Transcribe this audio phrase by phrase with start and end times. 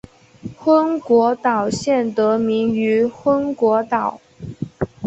[0.57, 4.19] 昏果岛县得名于昏果岛。